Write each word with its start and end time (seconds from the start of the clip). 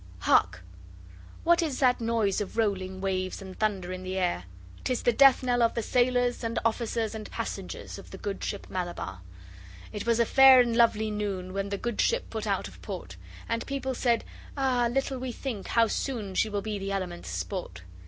Hark! 0.21 0.63
what 1.43 1.61
is 1.61 1.77
that 1.77 2.01
noise 2.01 2.41
of 2.41 2.57
rolling 2.57 3.01
Waves 3.01 3.39
and 3.39 3.55
thunder 3.59 3.91
in 3.91 4.01
the 4.01 4.17
air? 4.17 4.45
'Tis 4.83 5.03
the 5.03 5.13
death 5.13 5.43
knell 5.43 5.61
of 5.61 5.75
the 5.75 5.83
sailors 5.83 6.43
And 6.43 6.57
officers 6.65 7.13
and 7.13 7.29
passengers 7.29 7.99
of 7.99 8.09
the 8.09 8.17
good 8.17 8.43
ship 8.43 8.65
Malabar. 8.67 9.21
It 9.93 10.07
was 10.07 10.19
a 10.19 10.25
fair 10.25 10.59
and 10.59 10.75
lovely 10.75 11.11
noon 11.11 11.53
When 11.53 11.69
the 11.69 11.77
good 11.77 12.01
ship 12.01 12.31
put 12.31 12.47
out 12.47 12.67
of 12.67 12.81
port 12.81 13.15
And 13.47 13.63
people 13.67 13.93
said 13.93 14.23
'ah 14.57 14.89
little 14.91 15.19
we 15.19 15.31
think 15.31 15.67
How 15.67 15.85
soon 15.85 16.33
she 16.33 16.49
will 16.49 16.63
be 16.63 16.79
the 16.79 16.91
elements' 16.91 17.29
sport. 17.29 17.83